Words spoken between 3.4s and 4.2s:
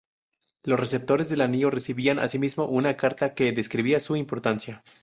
describía su